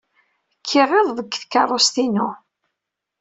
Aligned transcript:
Kkiɣ 0.59 0.89
iḍ 0.99 1.09
deg 1.17 1.29
tkeṛṛust-inu. 1.33 2.27